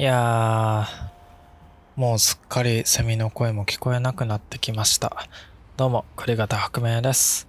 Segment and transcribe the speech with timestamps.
[0.00, 5.14] いやー、もうすっかりセミの声も聞こえなくなってきました。
[5.76, 7.46] どうも、栗形白明です。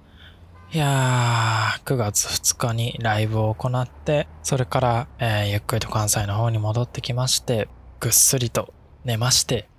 [0.74, 7.70] いやー、9月2日にライブを行って、それから、えーゆっくりと関西の方に戻ってきまして、
[8.02, 8.74] ぐっすりと
[9.06, 9.70] 寝まして、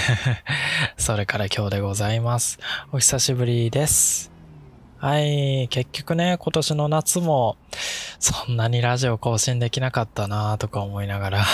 [0.96, 2.58] それから今日でございます。
[2.92, 4.32] お久しぶりです。
[4.96, 7.58] はい、結局ね、今年の夏も、
[8.20, 11.40] そんなにラジオ更新できなかったなとか思いながら、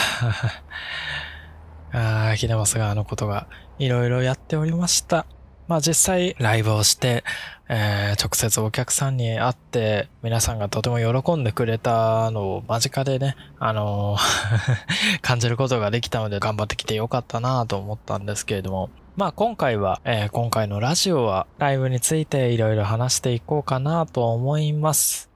[1.92, 3.46] あー、ひでますがあのことが
[3.78, 5.26] いろいろやっておりました。
[5.68, 7.22] まあ実際ライブをして、
[7.68, 14.20] えー直接お客さんに会って皆さんがとても喜んでくれたのを間近でね、あのー
[15.22, 25.35] 感じることができたので頑張ってきてよかったなと思ったんですけれども、まあ今回は、えー今回のラジオはライブについていろいろ話していこうかなと思います。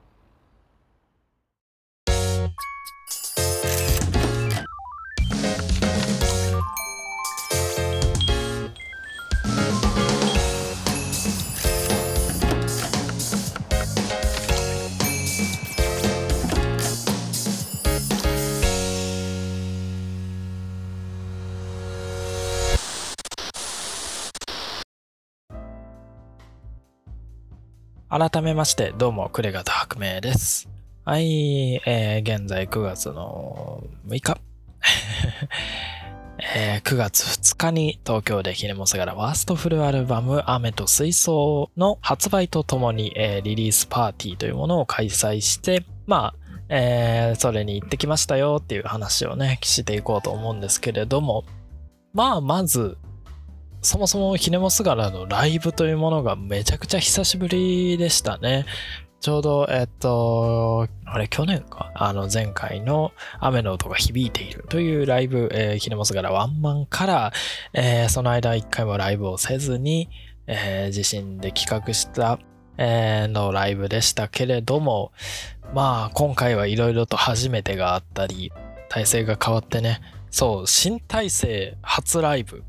[28.10, 30.68] 改めまして、どうも、クレガタ白明です。
[31.04, 34.40] はい、えー、現在9月の6日。
[36.56, 51.44] えー9月2日に東京でヒネモスガラワーストフルアルバム雨と水槽の発売とともに、えーリリースパーティーというものを開催して、まあ、えーそれに行ってきましたよっていう話をね、していこうと思うんですけれども、
[52.12, 52.98] まあ、まず、
[53.82, 58.66] そもそもヒネモスガラのライブというものがめちゃくちゃ久しぶりでしたね。
[59.20, 61.90] ちょうど、えっと、あれ、去年か？
[61.94, 67.32] あの、前回の雨の音が響いているというライブ、えー、ヒネモスガラワンマンから、
[67.74, 70.08] えーその間一回もライブをせずに、
[70.46, 72.38] えー自身で企画した、
[72.78, 75.12] えーのライブでしたけれども、
[75.74, 78.52] まあ、今回はいろいろと初めてがあったり、
[78.88, 80.00] 体制が変わってね、
[80.30, 82.64] そう、新体制初ライブ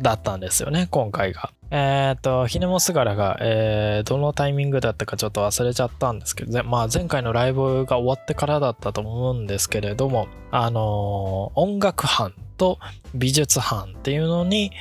[0.00, 1.50] だったんですよね、今回が。
[1.70, 12.78] えっ、と、ひねもすがらが、えーどのタイミングだったかちょっと忘れちゃったんですけど、ぜまあ前回のライブが終わってからだったと思うんですけれども、あのー音楽班と
[13.14, 14.72] 美術班っていうのに、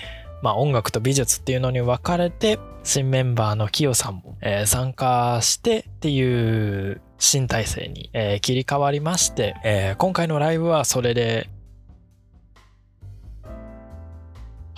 [0.42, 11.50] まあ音楽と美術っていうのに分かれて、新メンバーのキヨさんも、えー参加してっていう新体制に、えー切り替わりまして、えー今回のライブはそれで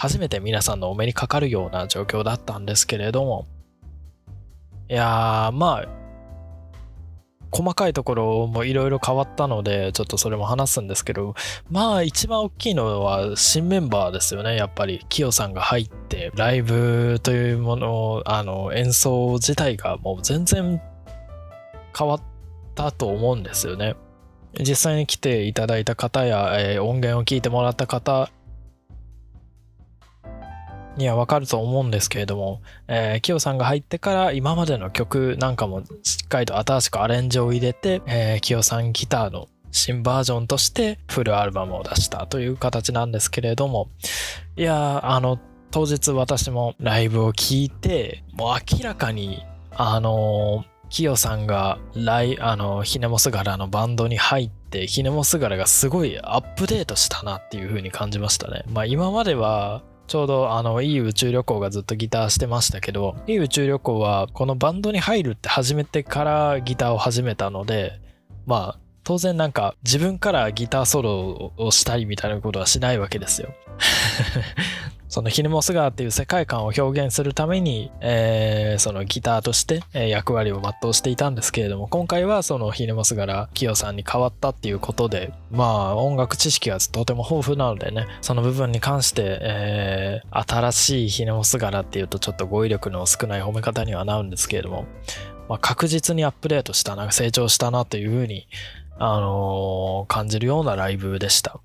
[0.01, 3.45] 初めて皆さんのお目にかかるような状況だったんですけれども、
[4.89, 5.87] いや、まあ、
[7.51, 11.35] 細かいところもいろいろ変わったので、ちょっとそれも話すんですけど、
[11.69, 15.05] まあ一番大きいのは新メンバーですよね、やっぱり。
[15.07, 20.81] キヨさんが入って、ライブというもの、あの、演奏自体がもう全然
[21.95, 22.21] 変わっ
[22.73, 23.95] たと思うんですよね。
[24.59, 28.31] 実際に来ていただいた方や、えー音源を聞いてもらった方
[31.01, 43.89] にはわかると思うんですけれども、えー、キヨさんが入ってから今までの曲なんかもしっかりと新しくアレンジを入れて、えー、キヨさんギターの新バージョンとしてフルアルバムを出したという形なんですけれども、
[44.57, 45.39] いや、あの、
[45.71, 58.65] 当日私もライブを聞いて、もう明らかに、あのーキヨさんがライ、あの、ヒネモスガラのバンドに入って、ヒネモスガラがすごいアップデートしたなっていう風に感じましたね。
[58.67, 68.01] まあ今までは、ちょうどあの、いい宇宙旅行がずっとギターしてましたけど、いい宇宙旅行はこのバンドに入るって始めてからギターを始めたので、
[68.45, 73.53] まあ、当然なんか自分からギターソロをしたりみたいなことはしないわけですよ。
[75.11, 94.85] そのヒネモスガーっていう世界観を表現するために、えーそのギターとして、役割を全うしていたんですけれども、今回はそのヒネモスガラキヨさんに変わったっていうことで、まあ音楽知識がとても豊富なのでね、その部分に関して、えー新しいヒネモスガラっていうとちょっと語彙力の少ない褒め方にはなるんですけれども、
[95.49, 98.47] まあ、確実にアップデートしたな、成長したなというふうに、
[98.97, 101.59] あのー感じるようなライブでした。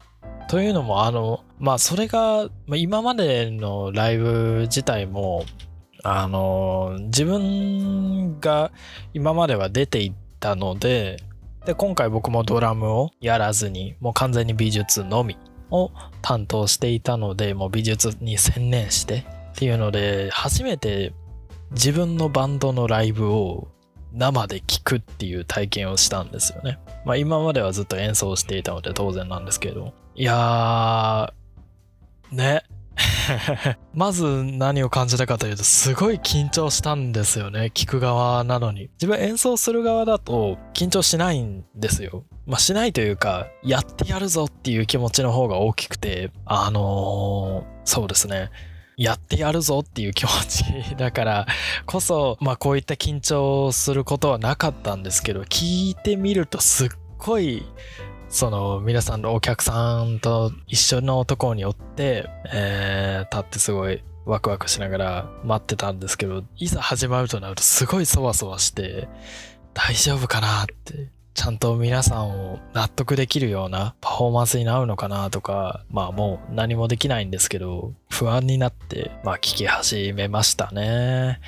[0.49, 5.45] というのも、あの、まあ、それが、今までのライブ自体も、
[6.05, 8.71] あの、自分が
[9.13, 11.17] 今までは出ていったので、
[11.65, 15.37] で、今回僕もドラムをやらずに、もう完全に美術のみ
[15.71, 15.91] を
[16.23, 21.13] 担当していたので、もう美術に専念してっていうので、初めて
[21.73, 23.69] 自分のバンドのライブを
[24.17, 26.79] 生で聴くっていう体験をしたんですよね。
[27.05, 29.93] まあ今まではずっと演奏していたので当然なんですけど。
[30.15, 32.63] いやー、ね。
[33.93, 37.71] まず何を感じたかというと、すごい緊張したんですよね。
[37.75, 38.89] 聞く側なのに。
[38.95, 42.25] 自分演奏する側だと緊張しないんですよ。
[42.47, 48.51] まあしないというか、やってやるぞっていう気持ちの方が大きくて、あのー、そうですね。
[48.97, 51.47] やってやるぞっていう気持ちだから
[51.85, 56.89] こそ、 まあこういった緊張することはなかったんですけど、聞いてみるとすっ
[57.19, 57.67] ごい
[58.31, 69.09] その皆さんのお客さんと一緒のところにおって、えー、立ってすごいワクワクしながら待ってたんですけど、いざ始まるとなるとすごいそわそわして、
[69.75, 81.41] 大丈夫かなって、ちゃんと皆さんを納得できるようなパフォーマンスになるのかなとか、まあもう何もできないんですけど、不安になって、まあ聞き始めましたね。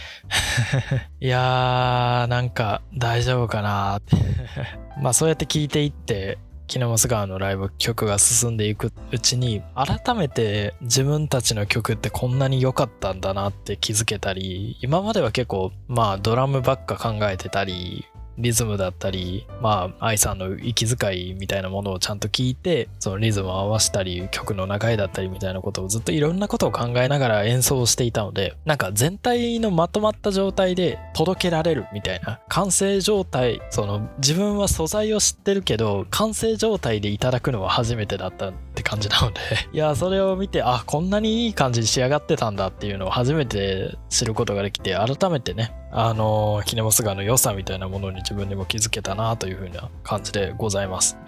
[1.20, 4.16] いやー、なんか大丈夫かなって。
[5.00, 6.36] まあそうやって聞いていって、
[6.66, 18.04] キネモス川のライブ曲が進んでいくうちに改めて自分たちの曲ってこんなに良かったんだなって気づけたり今までは結構まあドラムばっか考えてたり
[18.38, 38.52] リズムだったり、まあ、愛さんの息遣いみたいなものをちゃんと聞いて、そのリズムを合わせたり、曲の流れだったりみたいなことをずっといろんなことを考えながら演奏していたので、なんか全体のまとまった状態で届けられるみたいな、完成状態、その自分は素材を知ってるけど、完成状態でいただくのは初めてだった。
[38.78, 39.40] って感じなので
[39.72, 51.18] いや、それを見て、あ、こんなにいい感じに仕上がってたんだっていうのを初めて知ることができて、改めてね、あの、キネモス川の良さみたいなものに自分にも気づけたなというふうな感じでございます。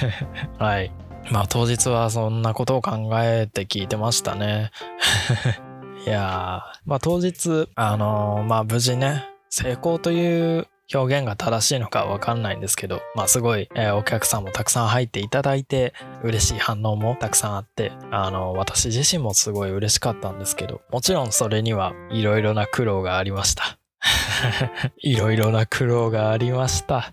[0.58, 0.90] はい。
[1.30, 4.70] まあ当日はそんなことを考えて聞いてましたね。
[6.06, 23.78] いやー、まあ当日、あのー、まあ無事ね、成功という表現が正しいのかわかんないんですけど、まあすごい、えー、お客さんもたくさん入っていただいて、嬉しい反応もたくさんあって、あの、私自身もすごい嬉しかったんですけど、もちろんそれにはいろいろな苦労がありました。
[24.98, 27.10] いろいろな苦労がありました。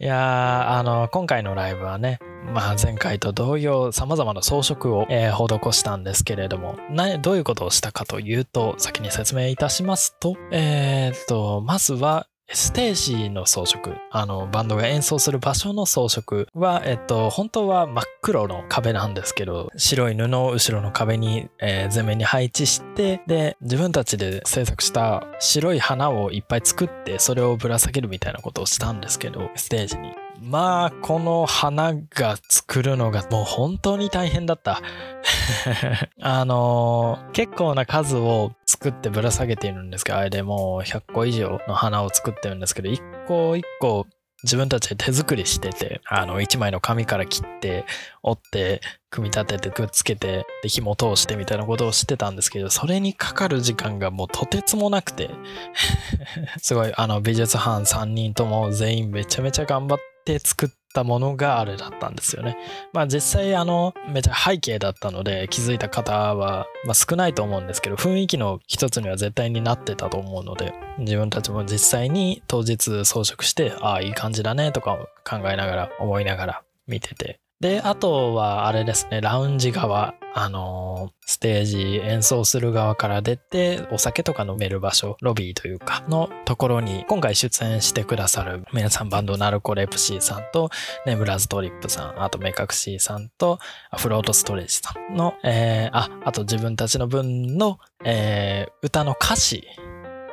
[0.00, 2.20] いやー、あの、今回のライブはね、
[2.52, 30.12] まあ前回と同様様々な装飾を、えー、施したんですけれども、な、どういうことをしたかというと、先に説明いたしますと、えー、っと、まずは、ステージの装飾、あの、バンドが演奏する場所の装飾は、えっと、本当は真っ黒の壁なんですけど、白い布を後ろの壁に、えー、前面に配置して、で、自分たちで制作した白い花をいっぱい作って、それをぶら下げるみたいなことをしたんですけど、ステージに。
[30.40, 34.80] まあ、この花が作るのがもう本当に大変だった。
[36.20, 44.06] あのー、結構な数を作ってぶら下げているんですけど、あれでもう100個以上の花を作ってるんですけど、一個一個
[44.44, 47.84] 自分たちで手作りしてて、あの、一枚の紙から切って、
[48.22, 48.80] 折って、
[49.10, 55.30] 組み立ててくっつけて、で、紐通してみたいなことをしてたんですけど、それにかかる時間がもうとてつもなくて
[56.62, 62.58] すごい、あの、美術班3人とも全員めちゃめちゃ頑張って作ったものがあれだったんですよね。
[62.92, 90.70] まあ実際あの、めちゃ背景だったので気づいた方は、まあ、少ないと思うんですけど、雰囲気の一つには絶対になってたと思うので、自分たちも実際に当日装飾して、ああ、いい感じだねとか考えながら、思いながら見てて、で、あとはあれですね、ラウンジ側、あのー、ステージ演奏する側から出て、お酒とか飲める場所、ロビーというか、のところに、今回出演してくださる皆さんバンドナルコレプシーさんと、
[91.04, 93.58] ネムラズトリップさん、あとメカクシーさんと、
[93.96, 99.64] フロートストレージさんの、えー、あ、あと自分たちの分の、えー、歌の歌詞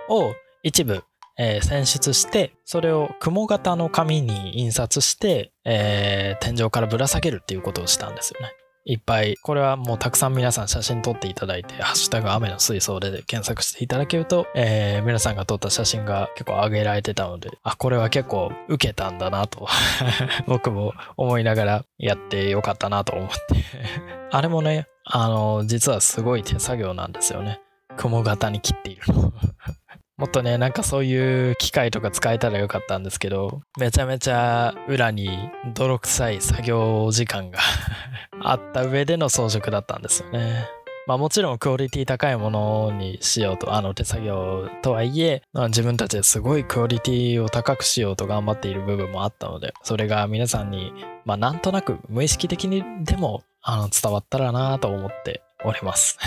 [0.09, 1.03] を一部
[1.37, 8.53] えー、選出して、それを雲型の紙に印刷して、えー、天井からぶら下げるっていうことをしたんですよね。
[8.87, 19.67] いっぱい、これはもうたくさん皆さん写真撮っていただいて、ハッシュタグ雨の水槽で検索していただけると、えー、皆さんが撮った写真が結構上げられてたので、あ、これは結構受けたんだなと
[20.45, 23.35] 僕も思いながらやってよかったなと思って
[24.31, 27.59] あれもね、あの、実はすごい手作業なんですよね。
[27.97, 29.33] 雲型に切っているの
[30.17, 37.59] もっとね、なんかそういう機械とか使えたらよかったんですけど、めちゃめちゃ裏に泥臭い作業時間が
[38.41, 40.69] あった上での装飾だったんですよね。
[41.05, 50.93] まあもちろんクオリティ高いものにしようと、あの手作業とはいえ、まあ、自分たちですごいクオリティを高くしようと頑張っている部分もあったので、それが皆さんに、
[51.25, 56.19] まあなんとなく無意識的にでもあの伝わったらなと思っております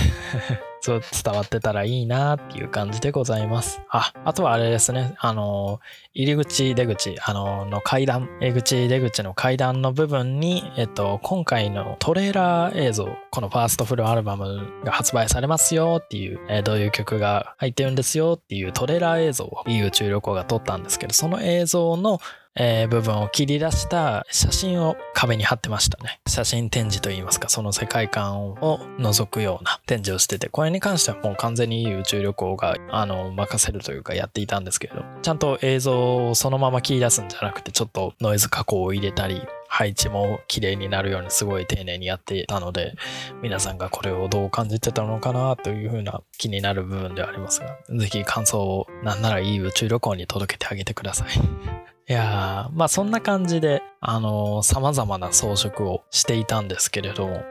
[0.84, 1.00] 伝
[1.34, 3.80] わってたらいいなっていう感じでございます。
[3.90, 5.80] あ、あとはあれですね、あの、
[6.14, 22.20] 入り口、出口、あの、の階段、入り口、出口の階段の部分に、えっと、今回のトレーラー映像、このファーストフルアルバムが発売されますよっていう、えどういう曲が入ってるんですよっていうトレーラー映像を EU 中旅行が撮ったんですけど、その映像の
[22.58, 26.20] えー部分を切り出した写真を壁に貼ってましたね。
[26.26, 42.94] 写真展示といいますか、その世界観を覗くような展示をしてて、これに関してはもう完全に宇宙旅行が、あの、任せるというかやっていたんですけれど、ちゃんと映像をそのまま切り出すんじゃなくて、ちょっとノイズ加工を入れたり、配置も綺麗になるようにすごい丁寧にやっていたので、
[43.42, 51.77] 皆さんがこれをどう感じてたのかなというふうな気になる部分ではありますが、ぜひ感想をなんならいい宇宙旅行に届けてあげてください。
[52.08, 57.44] いや、まあそんな感じで、あのー様々な装飾をしていたんですけれども、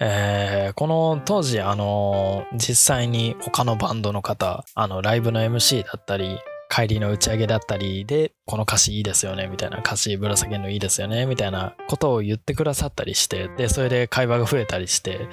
[0.00, 6.38] えーこの当時、あの実際に他のバンドの方、あの、ライブの MC だったり、
[6.72, 15.28] 帰りの打ち上げだったりで、この歌詞いいですよね、みたいな、歌詞ぶら下げるのいいですよね、みたいなことを言ってくださったりして、で、それで会話が増えたりして、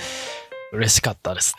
[0.74, 1.54] 嬉しかったです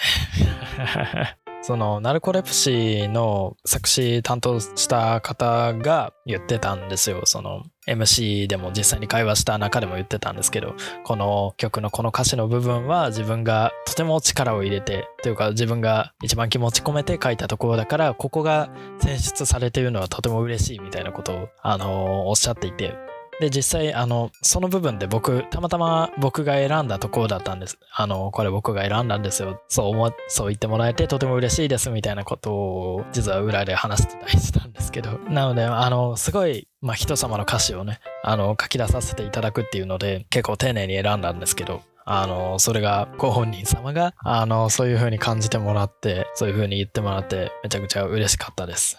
[0.76, 1.37] ね。
[1.60, 7.22] そのナルコレプシーの作詞担当した方が言ってたんですよ。
[7.24, 10.74] その MC でも実際に会話した中でも言ってたんですけど、
[11.04, 22.94] この曲のこの歌詞の部分は自分がとても力を入れて、というか自分が一番気持ち込めて書いたところだから、ここが選出されているのはとても嬉しいみたいなことを、あのおっしゃっていて、
[23.40, 27.78] で、実際、あの、その部分で僕、たまたま僕が選んだところだったんです。
[27.94, 29.62] あの、これ僕が選んだんですよ。
[29.68, 35.18] そう思、そう言ってもらえてとても嬉しいですみたいなことを、実は裏で話してたりしたんですけど。
[35.30, 48.96] なので、あの、すごい、まあ、人様の歌詞をね、あの、書き出させていただくっていうので、結構丁寧に選んだんですけど、あの、それがご本人様が、あの、そういう風に感じてもらって、そういう風に言ってもらって、めちゃくちゃ嬉しかったです。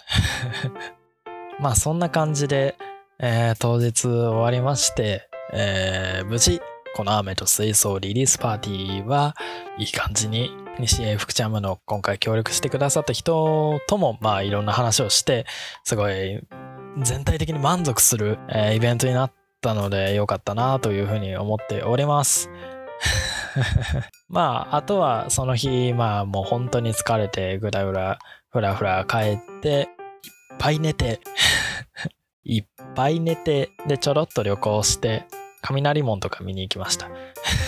[1.60, 2.76] まあ、そんな感じで、
[3.22, 6.62] えー当日終わりまして、えー無事、
[6.96, 9.36] この雨と水槽リリースパーティーは
[9.78, 15.46] いい感じに西英福ちゃんの今回協力してくださった人ともまあいろんな話をして
[15.84, 16.40] すごい
[17.02, 22.50] 全体的に満足する、えーイベントになったので良かったなというふうに思っております。
[24.30, 28.18] まああとはその日まあもう本当に疲れてぐらぐら
[28.50, 29.88] ふらふら帰っていっ
[30.58, 31.20] ぱい寝て
[32.50, 32.66] いっ
[32.96, 35.26] ぱい寝て、で、ちょろっと旅行して、
[35.62, 37.08] 雷門とか見に行きました。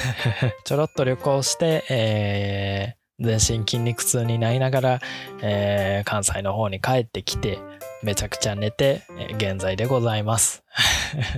[0.66, 5.00] ちょろっと旅行して、えー全身筋肉痛になりながら、
[5.44, 7.60] えー関西の方に帰ってきて、
[8.02, 10.64] めちゃくちゃ寝て、えー現在でございます。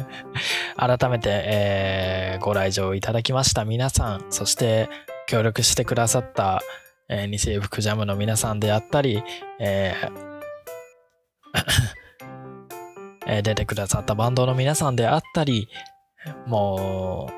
[0.78, 4.88] 改めて、えーご来場いただきました皆さん、そして
[5.28, 6.62] 協力してくださった、
[7.10, 9.22] えー西福ジャムの皆さんであったり、
[9.60, 10.34] えー
[13.28, 15.68] え出てくださったバンドの皆さんであったり、
[16.46, 17.34] もう、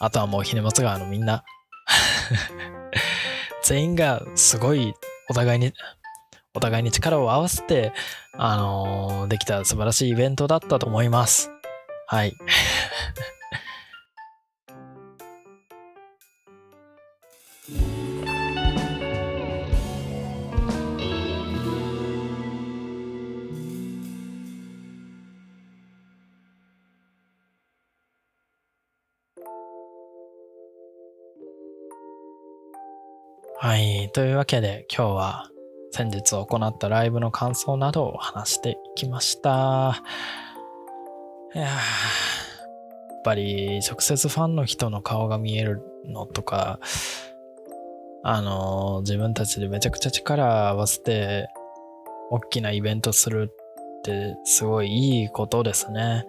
[0.00, 1.44] あとはもうひねもつ川のみんな、
[3.62, 4.94] 全員がすごい
[5.28, 5.72] お互いに、
[6.54, 7.92] お互いに力を合わせて、
[8.34, 11.50] あのーできた素晴らしいイベントだったと思います。
[12.06, 12.34] はい。
[33.60, 34.08] はい。
[34.12, 35.50] というわけで今日は
[35.90, 40.00] 先日行ったライブの感想などを話していきました。
[41.56, 41.72] いややっ
[43.24, 46.78] ぱり直接ファンの人の顔が見えるのとか、
[48.22, 51.48] あの自分たちでめちゃくちゃ力合わせて
[52.30, 56.26] 大きなイベントするってすごいいいことですね。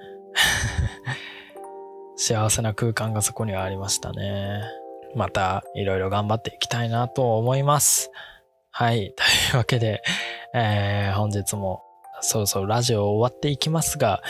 [2.17, 4.78] 幸せな空間がそこにはありましたね。
[5.15, 8.11] またいろいろ頑張っていきたいなと思います。
[8.71, 9.13] はい。
[9.17, 10.01] というわけで、
[10.53, 11.83] えー本日も
[12.21, 14.21] そろそろラジオを終わっていきますが、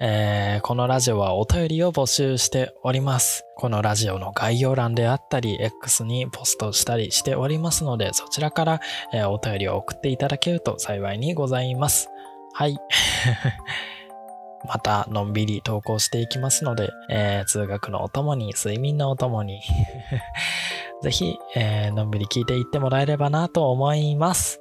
[0.00, 3.44] えーこのラジオはお便りを募集しております。
[3.56, 8.80] このラジオの概要欄であったり、X にポストしたりしておりますので、そちらから、
[9.12, 12.10] えーお便りを送っていただけると幸いにございます。
[12.52, 12.78] はい。
[14.64, 19.60] また、のんびり投稿していきますので、えー通学のお供に、睡眠のお供に、
[21.02, 24.60] ぜひ、えーのんびり聞いていってもらえればなと思います。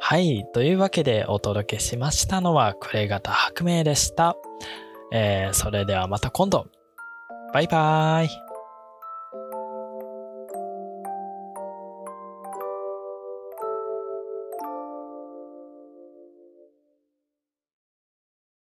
[0.00, 0.46] はい。
[0.52, 4.36] というわけでお届けしましたのは、クレガタ白明でした。
[5.12, 6.66] えーそれではまた今度。
[7.52, 8.45] バイバーイ。